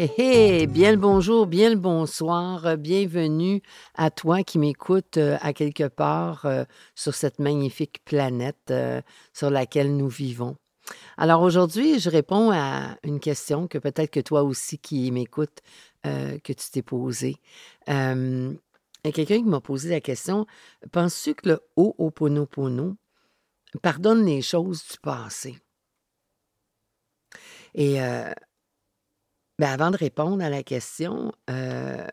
[0.00, 3.62] Hé hé, bien le bonjour, bien le bonsoir, bienvenue
[3.96, 6.62] à toi qui m'écoutes euh, à quelque part euh,
[6.94, 9.02] sur cette magnifique planète euh,
[9.32, 10.56] sur laquelle nous vivons.
[11.16, 15.62] Alors aujourd'hui, je réponds à une question que peut-être que toi aussi qui m'écoutes,
[16.06, 17.34] euh, que tu t'es posée.
[17.88, 18.56] il
[19.02, 20.46] quelqu'un qui m'a posé la question,
[20.92, 22.94] penses-tu que le Ho'oponopono
[23.82, 25.58] pardonne les choses du passé?
[27.74, 27.98] Et
[29.58, 32.04] ben, avant de répondre à la question, euh,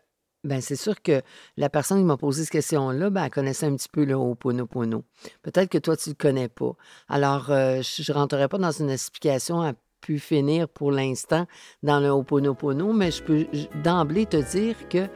[0.44, 1.22] ben, c'est sûr que
[1.56, 5.04] la personne qui m'a posé cette question-là, ben, connaissait un petit peu le Ho'oponopono.
[5.42, 6.72] Peut-être que toi, tu ne le connais pas.
[7.08, 11.46] Alors, euh, je ne rentrerai pas dans une explication à pu finir pour l'instant
[11.82, 13.46] dans le Ho'oponopono, mais je peux
[13.82, 15.08] d'emblée te dire que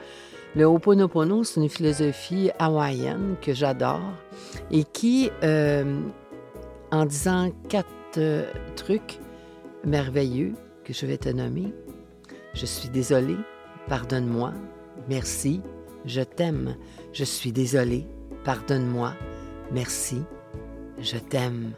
[0.56, 4.12] le Ho'oponopono, c'est une philosophie hawaïenne que j'adore
[4.70, 6.00] et qui, euh,
[6.90, 7.88] en disant quatre
[8.74, 9.20] trucs
[9.84, 11.72] merveilleux que je vais te nommer,
[12.54, 13.36] je suis désolé,
[13.88, 14.52] pardonne-moi,
[15.08, 15.60] Merci,
[16.04, 16.76] je t'aime.
[17.12, 18.06] Je suis désolé.
[18.44, 19.14] Pardonne-moi.
[19.72, 20.22] Merci,
[20.98, 21.72] je t'aime.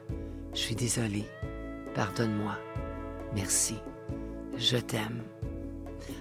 [0.55, 1.25] Je suis désolé.
[1.95, 2.57] Pardonne-moi.
[3.35, 3.77] Merci,
[4.57, 5.23] je t'aime.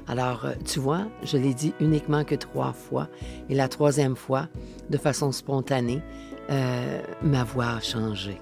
[0.07, 3.07] Alors, euh, tu vois, je l'ai dit uniquement que trois fois.
[3.49, 4.47] Et la troisième fois,
[4.89, 6.01] de façon spontanée,
[6.49, 8.39] euh, ma voix a changé.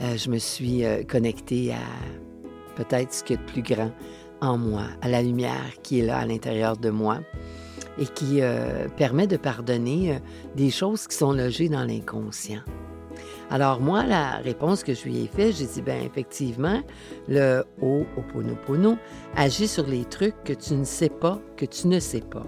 [0.00, 3.90] Euh, je me suis connectée à peut-être ce qui est de plus grand
[4.40, 7.18] en moi, à la lumière qui est là à l'intérieur de moi
[7.98, 10.18] et qui euh, permet de pardonner euh,
[10.56, 12.62] des choses qui sont logées dans l'inconscient.
[13.50, 16.80] Alors moi, la réponse que je lui ai faite, j'ai dit, bien effectivement,
[17.28, 18.96] le Ho'oponopono
[19.36, 22.46] agit sur les trucs que tu ne sais pas, que tu ne sais pas.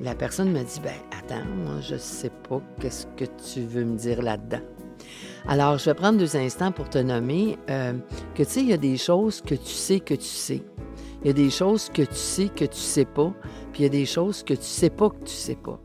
[0.00, 3.84] La personne m'a dit, ben attends, moi je ne sais pas qu'est-ce que tu veux
[3.84, 4.60] me dire là-dedans.
[5.46, 7.94] Alors, je vais prendre deux instants pour te nommer euh,
[8.34, 10.62] que tu sais, il y a des choses que tu sais que tu sais.
[11.28, 13.30] Il y a des choses que tu sais que tu sais pas,
[13.72, 15.78] puis il y a des choses que tu sais pas que tu sais pas.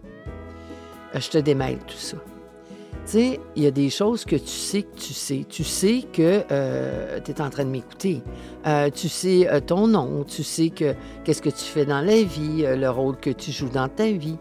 [1.14, 2.16] Euh, je te démêle tout ça.
[2.16, 5.46] Tu sais, il y a des choses que tu sais que tu sais.
[5.50, 8.22] Tu sais que euh, tu es en train de m'écouter.
[8.66, 10.24] Euh, tu sais ton nom.
[10.24, 10.96] Tu sais que
[11.26, 14.38] qu'est-ce que tu fais dans la vie, le rôle que tu joues dans ta vie.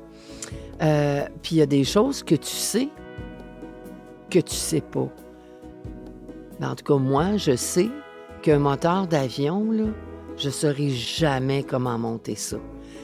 [0.78, 2.90] puis il y a des choses que tu sais
[4.30, 5.08] que tu sais pas.
[6.60, 7.88] Ben, en tout cas, moi, je sais
[8.40, 9.86] qu'un moteur d'avion, là,
[10.42, 12.56] je ne saurais jamais comment monter ça.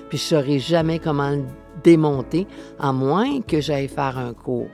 [0.08, 1.44] Puis je ne saurais jamais comment le
[1.84, 2.46] démonter,
[2.80, 4.68] à moins que j'aille faire un cours.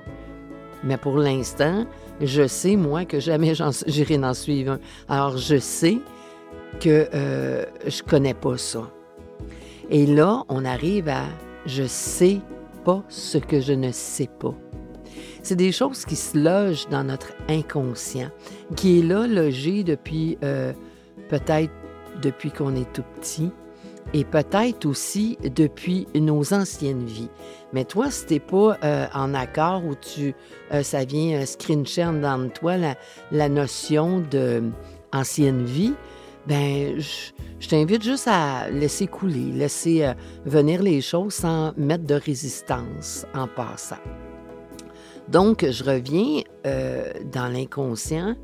[0.82, 1.84] Mais pour l'instant,
[2.20, 3.52] je sais, moi, que jamais
[3.86, 4.78] j'irai en suivre un.
[5.08, 5.98] Alors, je sais
[6.80, 8.90] que euh, je connais pas ça.
[9.90, 11.24] Et là, on arrive à
[11.66, 12.40] je sais
[12.84, 14.54] pas ce que je ne sais pas.
[15.42, 18.30] C'est des choses qui se logent dans notre inconscient,
[18.76, 20.72] qui est là logé depuis euh,
[21.28, 21.72] peut-être
[22.22, 23.50] depuis qu'on est tout petit
[24.12, 27.30] et peut-être aussi depuis nos anciennes vies.
[27.72, 30.34] Mais toi, si t'es pas euh, en accord ou tu,
[30.72, 34.62] euh, ça vient euh, screencher dans toi la, notion de
[35.12, 35.94] ancienne vie,
[36.46, 40.12] ben je, t'invite juste à laisser couler, laisser
[40.44, 43.96] venir les choses sans mettre de résistance en passant.
[45.28, 46.42] Donc, je reviens
[47.32, 48.36] dans l'inconscient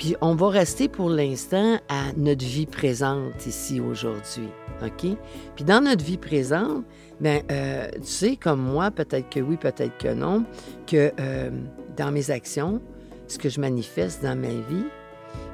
[0.00, 4.48] puis on va rester pour l'instant à notre vie présente ici aujourd'hui.
[4.82, 5.14] OK?
[5.54, 6.84] Puis dans notre vie présente,
[7.20, 10.46] bien, euh, tu sais, comme moi, peut-être que oui, peut-être que non,
[10.86, 11.50] que euh,
[11.98, 12.80] dans mes actions,
[13.28, 14.86] ce que je manifeste dans ma vie,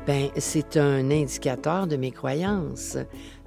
[0.06, 2.96] ben c'est un indicateur de mes croyances.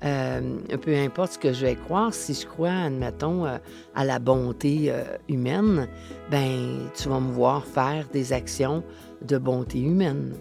[0.04, 4.92] Euh, peu importe ce que je vais croire, si je crois, admettons, à la bonté
[5.30, 5.88] humaine,
[6.30, 8.84] ben tu vas me voir faire des actions
[9.22, 10.34] de bonté humaine.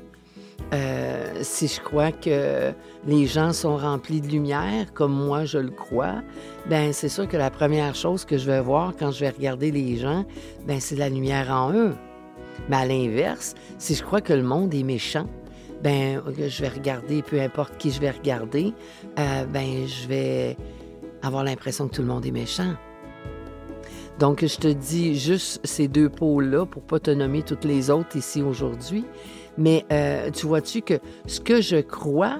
[0.75, 2.73] Euh, si je crois que
[3.07, 6.17] les gens sont remplis de lumière, comme moi je le crois,
[6.69, 9.71] ben c'est sûr que la première chose que je vais voir quand je vais regarder
[9.71, 10.27] les gens,
[10.67, 11.95] ben c'est la lumière en eux.
[12.69, 15.27] Mais à l'inverse, si je crois que le monde est méchant,
[15.83, 18.75] ben je vais regarder, peu importe qui je vais regarder,
[19.19, 20.57] euh, ben je vais
[21.23, 22.75] avoir l'impression que tout le monde est méchant.
[24.19, 28.17] Donc, je te dis juste ces deux pôles-là pour pas te nommer toutes les autres
[28.17, 29.05] ici aujourd'hui.
[29.59, 30.95] Mais euh, tu vois-tu que
[31.27, 32.39] ce que je crois,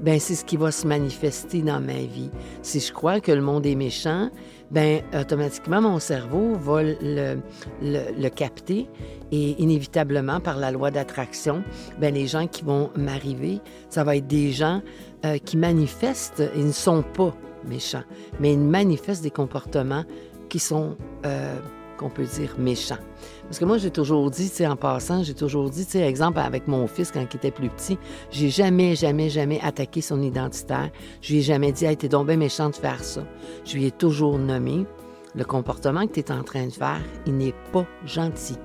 [0.00, 2.30] ben c'est ce qui va se manifester dans ma vie.
[2.62, 4.30] Si je crois que le monde est méchant,
[4.70, 7.36] ben automatiquement mon cerveau va le,
[7.80, 8.88] le, capter
[9.32, 11.62] et inévitablement par la loi d'attraction,
[11.98, 14.82] ben les gens qui vont m'arriver, ça va être des gens
[15.24, 17.34] euh, qui manifestent, ils ne sont pas
[17.64, 18.04] méchants,
[18.40, 20.04] mais ils manifestent des comportements
[20.48, 21.56] qui sont, euh,
[21.96, 22.98] qu'on peut dire, méchants.
[23.44, 26.00] Parce que moi, j'ai toujours dit, tu sais, en passant, j'ai toujours dit, tu sais,
[26.00, 27.98] exemple, avec mon fils quand il était plus petit,
[28.30, 30.90] j'ai jamais, jamais, jamais attaqué son identitaire.
[31.22, 33.22] Je lui ai jamais dit, hey, t'es donc bien méchant de faire ça.
[33.64, 34.86] Je lui ai toujours nommé,
[35.34, 38.56] le comportement que tu es en train de faire, il n'est pas gentil.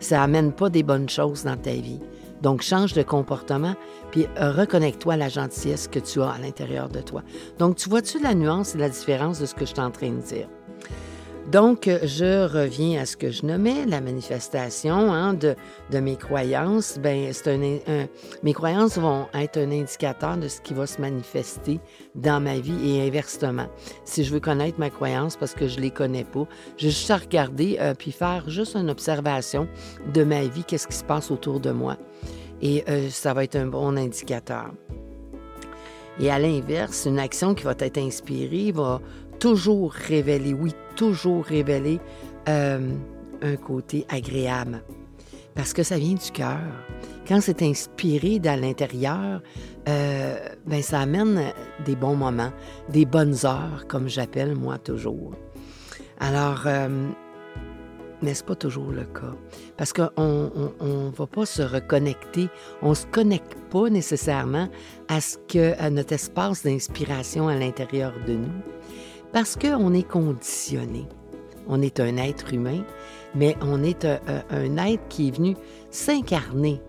[0.00, 2.00] Ça amène pas des bonnes choses dans ta vie.
[2.42, 3.74] Donc, change de comportement,
[4.10, 7.22] puis reconnecte-toi à la gentillesse que tu as à l'intérieur de toi.
[7.58, 10.10] Donc, tu vois-tu la nuance et la différence de ce que je suis en train
[10.10, 10.48] de dire?
[11.52, 15.54] Donc, je reviens à ce que je nommais la manifestation hein, de,
[15.98, 16.98] mes croyances.
[16.98, 18.06] Ben, un,
[18.42, 21.80] mes croyances vont être un indicateur de ce qui va se manifester
[22.14, 23.66] dans ma vie et inversement.
[24.04, 26.46] Si je veux connaître ma croyance parce que je les connais pas,
[26.78, 29.68] je juste à regarder euh, puis faire juste une observation
[30.12, 31.98] de ma vie, qu'est-ce qui se passe autour de moi.
[32.62, 34.72] Et euh, ça va être un bon indicateur.
[36.20, 39.00] Et à l'inverse, une action qui va être inspirée va
[39.38, 42.00] toujours révéler, oui, toujours révéler
[42.48, 42.90] euh,
[43.42, 44.82] un côté agréable.
[45.54, 46.58] Parce que ça vient du cœur.
[47.28, 49.40] Quand c'est inspiré dans l'intérieur,
[49.88, 50.36] euh,
[50.66, 51.40] ben ça amène
[51.84, 52.52] des bons moments,
[52.88, 55.32] des bonnes heures, comme j'appelle moi toujours.
[56.18, 57.08] Alors, euh,
[58.24, 59.34] mais ce n'est pas toujours le cas?
[59.76, 62.48] Parce qu'on ne va pas se reconnecter,
[62.82, 64.68] on ne se connecte pas nécessairement
[65.08, 68.62] à, ce que, à notre espace d'inspiration à l'intérieur de nous.
[69.34, 71.08] Parce qu'on est conditionné.
[71.66, 72.84] On est un être humain,
[73.34, 75.56] mais on est un, être qui est venu
[75.90, 76.80] s'incarner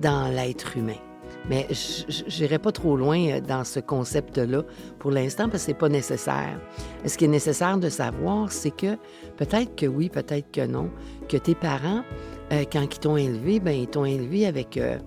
[0.00, 1.00] dans l'être humain.
[1.48, 4.62] Mais je n'irai pas trop loin euh, dans ce concept-là
[5.00, 6.60] pour l'instant parce que ce n'est pas nécessaire.
[7.04, 8.96] Ce qui est nécessaire de savoir, c'est que
[9.36, 10.90] peut-être que oui, peut-être que non,
[11.28, 12.04] que tes parents,
[12.52, 14.98] euh, quand ils t'ont élevé, ben, ils t'ont élevé avec euh,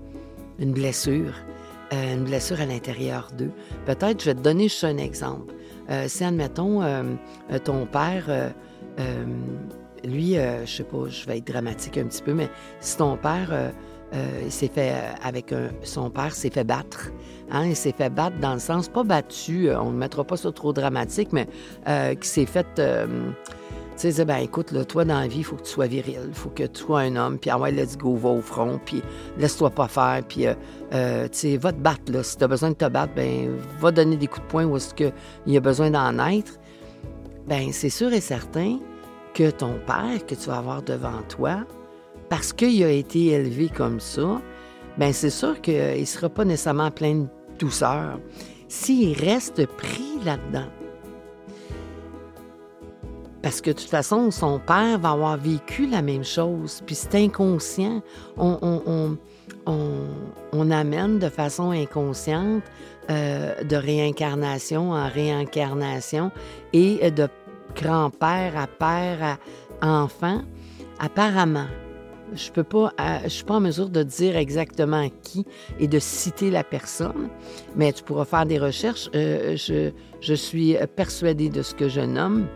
[0.60, 1.34] une blessure,
[1.92, 3.52] une blessure à l'intérieur d'eux.
[3.86, 5.54] Peut-être, je vais te donner juste un exemple.
[5.90, 7.04] Euh, si, admettons, euh,
[7.52, 8.54] euh, ton père,
[10.04, 12.50] lui, je sais pas, je vais être dramatique un petit peu, mais
[12.80, 13.72] si ton père
[14.50, 14.94] s'est fait,
[15.24, 17.12] avec son père, s'est fait battre,
[17.50, 20.52] hein, il s'est fait battre dans le sens, pas battu, on ne mettra pas ça
[20.52, 21.48] trop dramatique, mais
[22.16, 22.82] qui s'est fait
[23.98, 26.22] tu sais, ben écoute, là, toi, dans la vie, il faut que tu sois viril,
[26.28, 28.80] il faut que tu sois un homme, puis ah ouais, let's go, va au front,
[28.84, 29.01] puis
[29.38, 30.54] laisse-toi pas faire, puis, euh,
[30.94, 32.24] euh, tu sais, va te battre, là.
[32.24, 34.78] Si tu as besoin de te battre, ben va donner des coups de poing où
[34.78, 35.13] est-ce qu'il
[35.48, 36.60] y a besoin d'en être.
[37.48, 38.80] Ben c'est sûr et certain
[39.34, 41.66] que ton père que tu vas avoir devant toi,
[42.30, 44.42] parce qu'il a été élevé comme ça,
[44.98, 47.28] ben c'est sûr qu'il ne sera pas nécessairement plein de
[47.60, 48.19] douceur.
[48.68, 50.68] S'il reste pris là-dedans,
[53.44, 56.81] parce que de toute façon, son père va avoir vécu la même chose.
[56.86, 58.01] Puis c'est inconscient.
[58.38, 59.18] On,
[59.65, 62.63] on, amène de façon inconsciente
[63.12, 66.32] euh, de réincarnation en réincarnation
[66.72, 67.27] et de
[67.75, 69.38] grand-père à père
[69.82, 70.41] à enfant.
[71.00, 71.68] Apparemment,
[72.34, 75.46] je peux pas, euh, suis pas en mesure de dire exactement qui
[75.79, 77.27] et de citer la personne,
[77.75, 79.10] mais tu pourras faire des recherches.
[79.15, 79.91] Euh, je,
[80.22, 82.48] je, suis persuadée de ce que je nomme.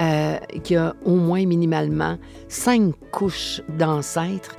[0.00, 2.18] Euh, qu'il y a au moins minimalement
[2.48, 4.56] cinq couches d'ancêtres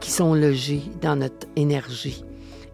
[0.00, 2.24] qui sont logées dans notre énergie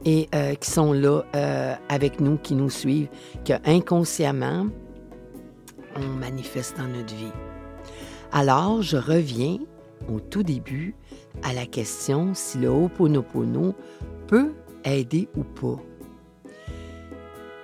[0.05, 3.09] et euh, qui sont là euh, avec nous, qui nous suivent,
[3.45, 4.67] que inconsciemment,
[5.97, 7.33] on manifeste dans notre vie.
[8.33, 9.59] Alors, je reviens
[10.13, 10.95] au tout début
[11.43, 13.75] à la question si le Ho'oponopono
[14.27, 14.53] peut
[14.85, 15.81] aider ou pas.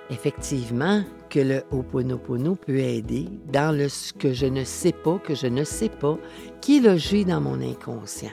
[0.09, 5.35] Effectivement, que le Ho'oponopono peut aider dans le ce que je ne sais pas, que
[5.35, 6.17] je ne sais pas,
[6.61, 8.31] qui est logé dans mon inconscient.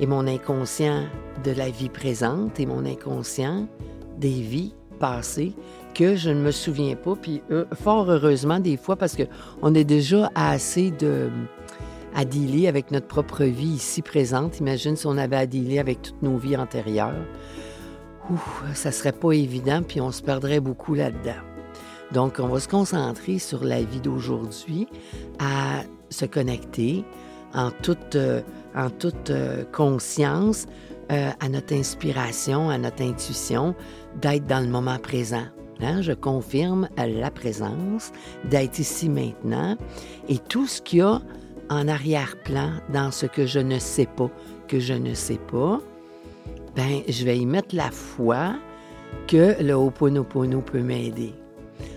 [0.00, 1.04] Et mon inconscient
[1.44, 3.68] de la vie présente et mon inconscient
[4.18, 5.54] des vies passées
[5.94, 7.14] que je ne me souviens pas.
[7.16, 11.30] Puis euh, fort heureusement des fois parce qu'on est déjà assez de
[12.14, 14.60] à dealer avec notre propre vie ici présente.
[14.60, 17.24] Imagine si on avait à dealer avec toutes nos vies antérieures
[18.74, 21.40] ça serait pas évident, puis on se perdrait beaucoup là-dedans.
[22.12, 24.88] Donc, on va se concentrer sur la vie d'aujourd'hui,
[25.38, 27.04] à se connecter
[27.54, 28.40] en toute, euh,
[28.76, 30.66] euh, conscience
[31.10, 33.74] euh, à notre inspiration, à notre intuition,
[34.20, 35.44] d'être dans le moment présent.
[35.80, 38.12] maintenant, je confirme la présence,
[38.44, 39.76] d'être ici maintenant
[40.28, 41.20] et tout ce qu'il y a
[41.70, 44.30] en arrière-plan dans ce que je ne sais pas,
[44.66, 45.80] que je ne sais pas,
[46.76, 48.54] ben je vais y mettre la foi
[49.26, 51.34] que le Ho'oponopono peut m'aider.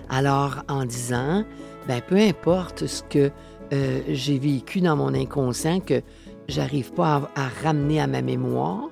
[0.09, 1.43] Alors, en disant,
[1.87, 3.31] ben peu importe ce que
[3.73, 6.01] euh, j'ai vécu dans mon inconscient, que
[6.47, 8.89] j'arrive pas à, ramener à ma mémoire,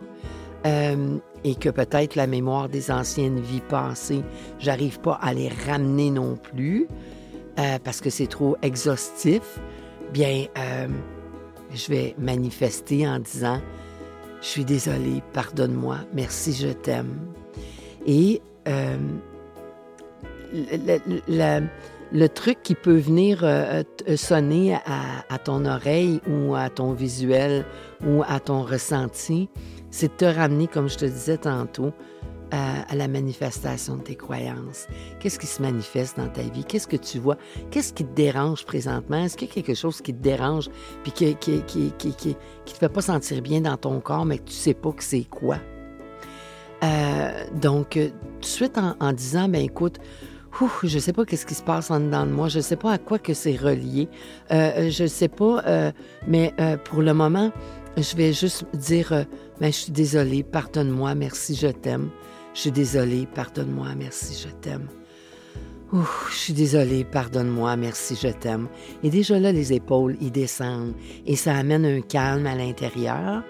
[0.65, 4.23] euh, et que peut-être la mémoire des anciennes vies passées,
[4.59, 6.87] j'arrive pas à les ramener non plus,
[7.59, 9.59] euh, parce que c'est trop exhaustif,
[10.13, 10.45] bien,
[11.73, 13.59] je vais manifester en disant,
[14.41, 17.19] je suis désolée, pardonne-moi, merci, je t'aime.
[18.05, 18.41] Et
[22.11, 23.83] le, truc qui peut venir euh,
[24.15, 27.65] sonner à, ton oreille ou à ton visuel
[28.05, 29.49] ou à ton ressenti,
[29.91, 31.91] c'est de te ramener, comme je te disais tantôt,
[32.51, 34.87] à, la manifestation de tes croyances?
[35.19, 36.63] Qu'est-ce qui se manifeste dans ta vie?
[36.63, 37.37] Qu'est-ce que tu vois?
[37.71, 39.23] Qu'est-ce qui te dérange présentement?
[39.23, 40.69] Est-ce qu'il y a quelque chose qui te dérange
[41.03, 44.45] puis qui qui, qui, qui, te fait pas sentir bien dans ton corps, mais que
[44.45, 45.57] tu sais pas que c'est quoi?
[46.83, 49.99] Euh, donc, tout de suite en, disant, ben écoute,
[50.83, 52.75] je ne sais pas qu'est-ce qui se passe en dedans de moi, je ne sais
[52.75, 54.09] pas à quoi que c'est relié,
[54.51, 55.91] euh, je ne sais pas, euh,
[56.27, 57.51] mais euh, pour le moment,
[57.97, 59.25] je vais juste dire,
[59.59, 62.09] ben, je suis désolée, pardonne-moi, merci, je t'aime.
[62.59, 64.89] Je suis désolée, pardonne-moi, merci, je t'aime.
[65.93, 68.67] je suis désolée, pardonne-moi, merci, je t'aime.
[69.01, 70.91] Et déjà là, les épaules, ils descendent
[71.25, 73.43] et ça amène un calme à l'intérieur.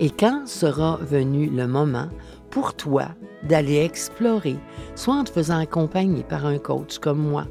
[0.00, 2.08] Et quand sera venu le moment
[2.48, 3.08] pour toi
[3.42, 4.56] d'aller explorer,
[4.94, 7.46] soit en te faisant accompagner par un coach comme moi,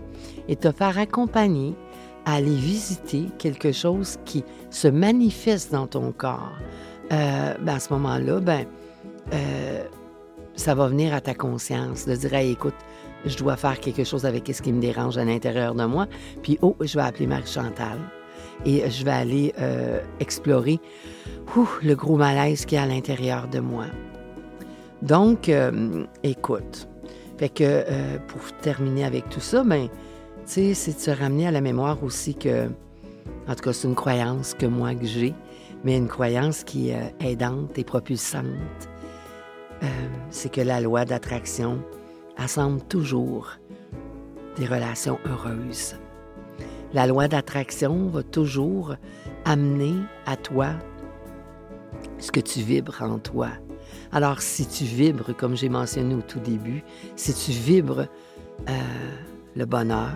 [0.47, 1.75] et te faire accompagner
[2.25, 6.57] à aller visiter quelque chose qui se manifeste dans ton corps,
[7.11, 8.65] euh, ben à ce moment-là, ben,
[9.33, 9.83] euh,
[10.57, 12.73] ça va venir à ta conscience de dire écoute,
[13.25, 16.07] je dois faire quelque chose avec ce qui me dérange à l'intérieur de moi.
[16.41, 17.97] Puis, oh, je vais appeler Marie-Chantal
[18.65, 20.79] et je vais aller euh, explorer
[21.81, 23.85] le gros malaise qui est à l'intérieur de moi.
[25.01, 26.87] Donc, euh, écoute.
[27.37, 29.93] Fait que euh, pour terminer avec tout ça, ben, tu
[30.45, 32.65] sais, c'est de se ramener à la mémoire aussi que,
[33.47, 35.35] en tout cas, c'est une croyance que moi que j'ai,
[35.83, 38.43] mais une croyance qui est aidante et propulsante.
[40.29, 41.79] C'est que la loi d'attraction
[42.37, 43.53] assemble toujours
[44.57, 45.95] des relations heureuses.
[46.93, 48.95] La loi d'attraction va toujours
[49.45, 50.69] amener à toi
[52.17, 53.49] ce que tu vibres en toi.
[54.11, 56.83] Alors, si tu vibres, comme j'ai mentionné au tout début,
[57.15, 58.07] si tu vibres
[58.69, 58.73] euh,
[59.55, 60.11] le bonheur,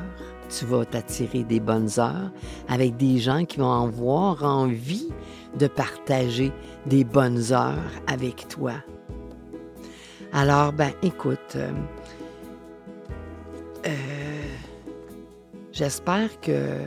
[0.50, 2.32] tu vas t'attirer des bonnes heures
[2.68, 5.10] avec des gens qui vont avoir envie
[5.58, 6.52] de partager
[6.86, 8.74] des bonnes heures avec toi.
[10.34, 11.72] Alors, ben, écoute, euh,
[13.86, 13.92] euh,
[15.74, 16.78] j'espère que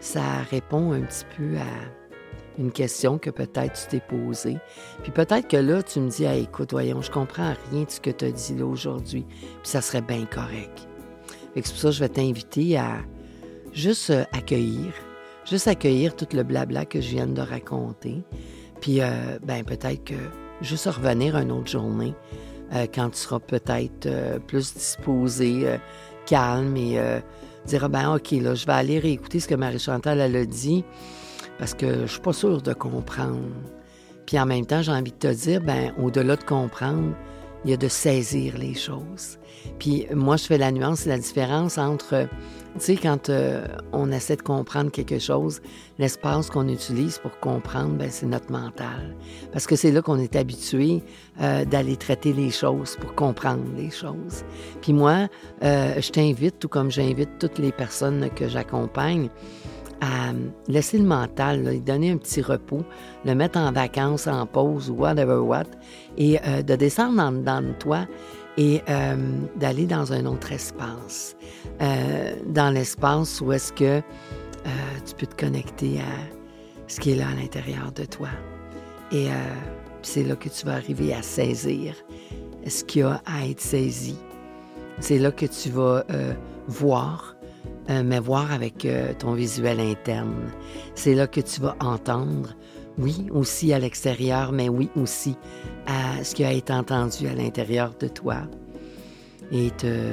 [0.00, 4.56] ça répond un petit peu à une question que peut-être tu t'es posée.
[5.02, 8.10] Puis peut-être que là, tu me dis, écoute, voyons, je comprends rien de ce que
[8.10, 10.88] tu as dit là aujourd'hui, puis ça serait bien correct.
[11.54, 12.96] c'est pour ça que je vais t'inviter à
[13.74, 14.94] juste euh, accueillir,
[15.44, 18.22] juste accueillir tout le blabla que je viens de raconter.
[18.80, 19.00] Puis,
[19.42, 20.14] ben peut-être que
[20.62, 22.14] juste revenir une autre journée
[22.94, 25.78] quand tu seras peut-être plus disposé,
[26.26, 27.00] calme et
[27.66, 30.84] dire, ah, ben OK, là, je vais aller réécouter ce que Marie-Chantal, a dit
[31.58, 33.40] parce que je suis pas sûre de comprendre.
[34.26, 37.14] Puis en même temps, j'ai envie de te dire, ben au-delà de comprendre,
[37.64, 39.38] il y a de saisir les choses.
[39.78, 42.28] Puis moi, je fais la nuance et la différence entre,
[42.74, 45.60] tu sais, quand euh, on essaie de comprendre quelque chose,
[45.98, 49.16] l'espace qu'on utilise pour comprendre, ben, c'est notre mental.
[49.52, 51.02] Parce que c'est là qu'on est habitué
[51.40, 54.44] euh, d'aller traiter les choses pour comprendre les choses.
[54.80, 55.28] Puis moi,
[55.62, 59.28] euh, je t'invite, tout comme j'invite toutes les personnes que j'accompagne,
[60.00, 60.32] à
[60.68, 62.84] laisser le mental, lui donner un petit repos,
[63.24, 65.64] le mettre en vacances, en pause whatever what,
[66.16, 68.06] et euh, de descendre dans, dans toi
[68.56, 69.16] et euh,
[69.56, 71.36] d'aller dans un autre espace.
[71.80, 74.00] Euh, dans l'espace où est-ce que
[75.06, 78.28] tu peux te connecter à ce qui est là à l'intérieur de toi.
[79.12, 79.28] Et
[80.02, 81.94] c'est là que tu vas arriver à saisir
[82.66, 84.18] ce qui a à être saisi.
[85.00, 86.04] C'est là que tu vas
[86.66, 87.37] voir
[87.90, 90.50] euh, mais voir avec euh, ton visuel interne.
[90.94, 92.54] C'est là que tu vas entendre,
[92.98, 95.36] oui, aussi à l'extérieur, mais oui aussi
[95.86, 98.36] à ce qui a été entendu à l'intérieur de toi
[99.50, 100.10] et te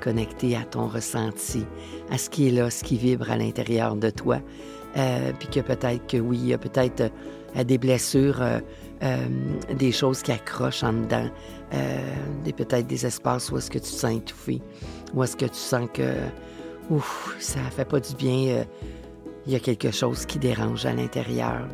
[0.00, 1.64] connecter à ton ressenti,
[2.10, 4.40] à ce qui est là, ce qui vibre à l'intérieur de toi.
[4.96, 7.12] Euh, puis que peut-être que oui, il y a peut-être
[7.64, 8.42] des blessures
[9.74, 11.28] des choses qui accrochent en dedans,
[12.44, 14.60] des, peut-être des espaces où est-ce que tu te sens étouffé,
[15.14, 16.12] où est-ce que tu sens que
[16.90, 18.64] ouf, ça fait pas du bien,
[19.46, 21.68] il y a quelque chose qui dérange à l'intérieur.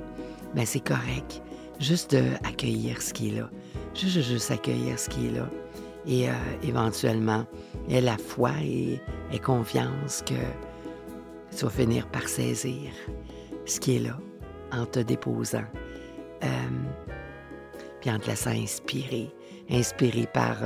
[0.55, 1.43] Ben c'est correct.
[1.81, 3.51] Juste d'accueillir ce qui est là.
[3.95, 5.49] Juste, juste accueillir ce qui est là.
[6.07, 6.27] Et
[6.67, 7.47] éventuellement,
[7.89, 9.01] et la foi et,
[9.33, 10.35] et confiance que
[11.57, 12.91] tu vas finir par saisir
[13.67, 14.19] ce qui est là
[14.73, 15.65] en te déposant,
[16.43, 16.47] euh,
[18.01, 19.31] puis en te laissant inspirer,
[19.71, 20.57] inspiré par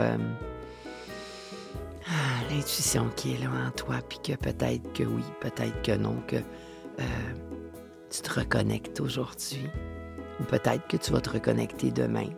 [2.57, 6.17] euh, l'intuition qui est là en toi, puis que peut-être que oui, peut-être que non,
[6.27, 7.03] que euh,
[8.11, 9.69] tu te reconnectes aujourd'hui,
[10.41, 12.29] ou peut-être que tu vas te reconnecter demain.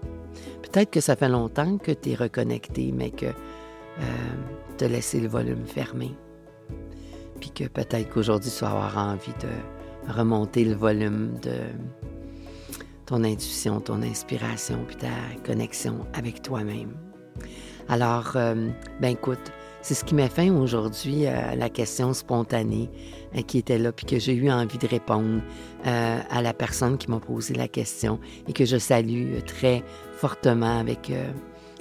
[0.63, 3.27] Peut-être que ça fait longtemps que tu es reconnecté, mais que
[4.77, 6.15] te laisser le volume fermé.
[7.41, 11.59] Puis que peut-être qu'aujourd'hui, tu vas avoir envie de remonter le volume de
[13.07, 15.09] ton intuition, ton inspiration, puis ta
[15.45, 16.95] connexion avec toi-même.
[17.89, 18.69] Alors, euh,
[19.01, 19.51] ben écoute,
[19.88, 22.90] c'est ce qui m'a fait aujourd'hui à la question spontanée
[23.35, 25.40] euh, qui était là, puis que j'ai eu envie de répondre
[25.87, 30.78] euh, à la personne qui m'a posé la question et que je salue très fortement
[30.78, 31.11] avec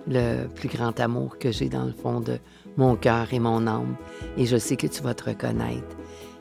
[0.07, 2.39] le plus grand amour que j'ai dans le fond de
[2.77, 3.97] mon cœur et mon âme.
[4.37, 5.97] Et je sais que tu vas te reconnaître.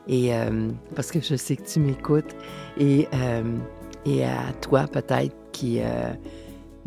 [0.07, 2.33] Et euh, parce que je sais que tu m'écoutes.
[2.77, 3.57] Et, euh,
[4.05, 6.13] et à toi, peut-être, qui euh,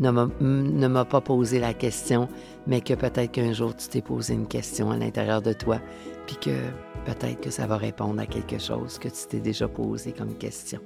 [0.01, 2.27] ne m'a pas posé la question,
[2.67, 5.79] mais que peut-être qu'un jour tu t'es posé une question à l'intérieur de toi,
[6.25, 6.57] puis que
[7.05, 10.79] peut-être que ça va répondre à quelque chose que tu t'es déjà posé comme question.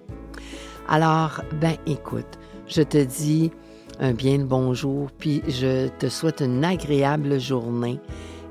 [0.87, 3.51] Alors, ben écoute, je te dis
[3.99, 7.99] un bien de bonjour, puis je te souhaite une agréable journée.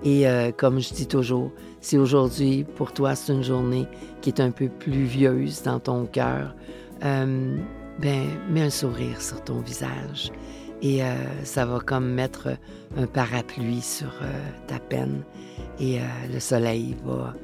[0.03, 3.87] Et euh, comme je dis toujours, si aujourd'hui pour toi c'est une journée
[4.21, 6.55] qui est un peu pluvieuse dans ton cœur,
[7.05, 7.57] euh,
[7.99, 10.31] ben mets un sourire sur ton visage
[10.85, 12.51] et euh, ça va comme mettre
[12.97, 14.13] un parapluie sur
[14.69, 15.25] ta peine
[15.81, 15.99] et
[16.33, 17.35] le soleil va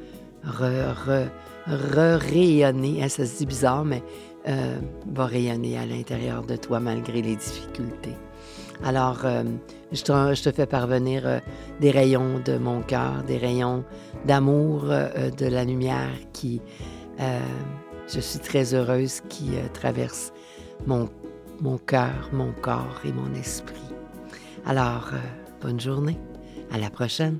[0.44, 1.26] re,
[1.66, 3.02] rayonner.
[3.02, 4.04] Hein, ça se dit bizarre, mais
[4.46, 8.14] va rayonner à l'intérieur de toi malgré les difficultés.
[8.82, 9.44] Alors, euh,
[9.92, 10.02] je,
[10.42, 11.38] te, fais parvenir euh,
[11.80, 13.84] des rayons de mon cœur, des rayons
[14.24, 16.62] d'amour, euh, de la lumière qui,
[18.08, 20.32] je suis très heureuse, qui traverse
[20.86, 21.10] mon,
[21.60, 23.76] mon cœur, mon corps et mon esprit.
[24.66, 25.10] Alors,
[25.60, 26.18] bonne journée.
[26.72, 27.38] À la prochaine.